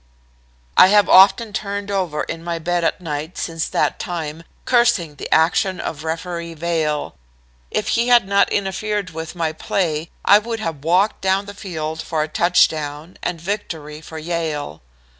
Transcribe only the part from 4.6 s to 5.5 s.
cursing the